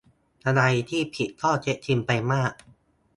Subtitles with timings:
[0.45, 2.53] อะไรที่ผิดข้อเท็จจริงไปมาก